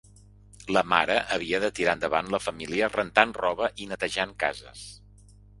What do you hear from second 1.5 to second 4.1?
de tirar endavant la família rentant roba i